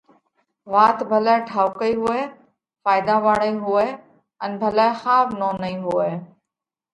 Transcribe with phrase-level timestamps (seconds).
[0.71, 2.21] وات ڀلئہ ٺائُوڪئِي هوئہ،
[2.83, 3.87] ڦائيۮا واۯئِي هوئہ
[4.43, 6.11] ان ڀلئہ ۿاوَ نونَئِي هوئہ۔